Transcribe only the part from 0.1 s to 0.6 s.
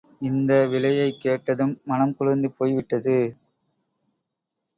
இந்த